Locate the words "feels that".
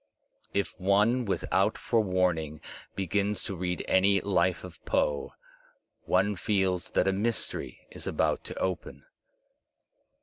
6.35-7.07